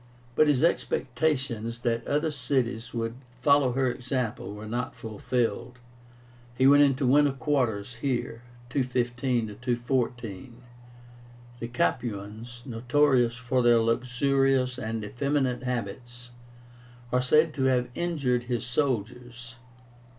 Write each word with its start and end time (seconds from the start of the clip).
But 0.33 0.47
his 0.47 0.63
expectations 0.63 1.81
that 1.81 2.07
other 2.07 2.31
cities 2.31 2.91
would 2.91 3.13
follow 3.39 3.73
her 3.73 3.91
example 3.91 4.55
were 4.55 4.65
not 4.65 4.95
fulfilled. 4.95 5.77
He 6.55 6.65
went 6.65 6.81
into 6.81 7.05
winter 7.05 7.33
quarters 7.33 7.97
here 8.01 8.41
(215 8.71 9.59
214). 9.61 10.63
The 11.59 11.67
Capuans, 11.67 12.63
notorious 12.65 13.35
for 13.37 13.61
their 13.61 13.77
luxurious 13.77 14.79
and 14.79 15.05
effeminate 15.05 15.61
habits, 15.61 16.31
are 17.11 17.21
said 17.21 17.53
to 17.53 17.65
have 17.65 17.89
injured 17.93 18.45
his 18.45 18.65
soldiers. 18.65 19.57